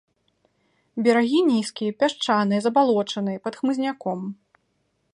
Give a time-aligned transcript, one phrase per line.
[1.07, 4.19] Берагі нізкія, пясчаныя, забалочаныя, пад хмызняком.